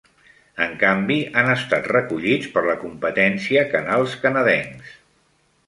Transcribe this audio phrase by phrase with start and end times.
[0.63, 4.99] En canvi, han estat recollits per la competència canals canadencs.